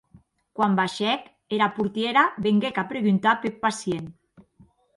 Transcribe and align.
Quan 0.59 0.77
baishèc, 0.79 1.27
era 1.59 1.67
portièra 1.75 2.25
venguec 2.47 2.81
a 2.85 2.87
preguntar 2.95 3.37
peth 3.47 3.63
pacient. 3.69 4.13